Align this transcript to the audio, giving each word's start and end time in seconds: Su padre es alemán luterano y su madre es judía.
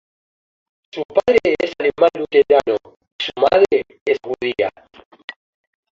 Su 0.91 1.03
padre 1.03 1.37
es 1.59 1.73
alemán 1.77 2.09
luterano 2.17 2.77
y 3.19 3.23
su 3.23 3.31
madre 3.39 3.83
es 4.03 4.17
judía. 4.23 4.71